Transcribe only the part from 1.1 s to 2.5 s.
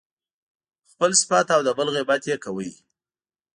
صفت او د بل غیبت يې